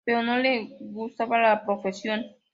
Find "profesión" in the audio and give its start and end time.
1.63-2.25